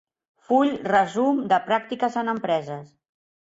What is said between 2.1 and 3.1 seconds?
en empreses.